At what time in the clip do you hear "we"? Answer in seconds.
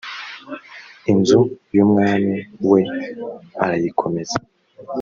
2.69-2.81